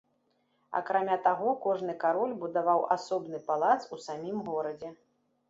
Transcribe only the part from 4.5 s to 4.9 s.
горадзе.